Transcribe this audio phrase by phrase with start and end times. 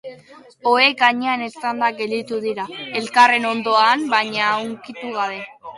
[0.71, 2.67] Ohe gainean etzanda gelditu dira,
[3.03, 5.43] elkarren ondoan baina ukitu gabe.